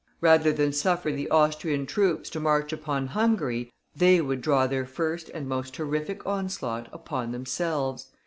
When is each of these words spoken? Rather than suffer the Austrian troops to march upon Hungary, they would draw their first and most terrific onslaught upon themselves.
Rather 0.19 0.51
than 0.51 0.73
suffer 0.73 1.11
the 1.11 1.29
Austrian 1.29 1.85
troops 1.85 2.27
to 2.27 2.39
march 2.39 2.73
upon 2.73 3.05
Hungary, 3.05 3.71
they 3.95 4.19
would 4.19 4.41
draw 4.41 4.65
their 4.65 4.87
first 4.87 5.29
and 5.29 5.47
most 5.47 5.75
terrific 5.75 6.25
onslaught 6.25 6.87
upon 6.91 7.31
themselves. 7.31 8.07